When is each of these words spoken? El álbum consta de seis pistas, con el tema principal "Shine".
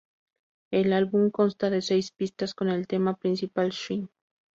El 0.71 0.93
álbum 0.93 1.29
consta 1.29 1.69
de 1.69 1.83
seis 1.83 2.11
pistas, 2.11 2.55
con 2.55 2.69
el 2.69 2.87
tema 2.87 3.17
principal 3.17 3.69
"Shine". 3.69 4.09